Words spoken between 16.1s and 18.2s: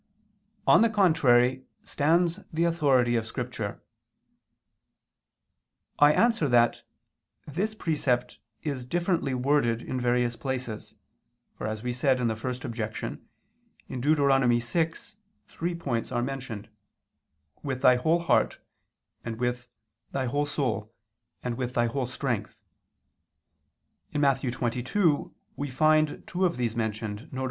are mentioned: "with thy